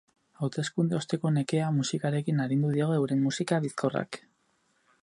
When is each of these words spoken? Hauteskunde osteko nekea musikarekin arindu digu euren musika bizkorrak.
Hauteskunde 0.45 0.95
osteko 0.99 1.31
nekea 1.35 1.67
musikarekin 1.75 2.43
arindu 2.47 2.73
digu 2.79 2.99
euren 2.99 3.23
musika 3.29 3.63
bizkorrak. 3.69 4.21